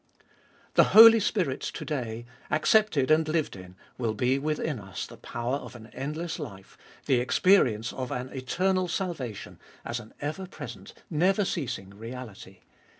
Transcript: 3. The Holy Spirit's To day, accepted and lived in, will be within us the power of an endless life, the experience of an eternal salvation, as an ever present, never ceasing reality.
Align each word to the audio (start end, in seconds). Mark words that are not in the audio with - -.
3. 0.17 0.25
The 0.73 0.83
Holy 0.83 1.19
Spirit's 1.19 1.69
To 1.69 1.85
day, 1.85 2.25
accepted 2.49 3.11
and 3.11 3.27
lived 3.27 3.55
in, 3.55 3.75
will 3.99 4.15
be 4.15 4.39
within 4.39 4.79
us 4.79 5.05
the 5.05 5.15
power 5.17 5.57
of 5.57 5.75
an 5.75 5.91
endless 5.93 6.39
life, 6.39 6.75
the 7.05 7.19
experience 7.19 7.93
of 7.93 8.09
an 8.11 8.29
eternal 8.29 8.87
salvation, 8.87 9.59
as 9.85 9.99
an 9.99 10.15
ever 10.19 10.47
present, 10.47 10.95
never 11.11 11.45
ceasing 11.45 11.91
reality. 11.91 12.61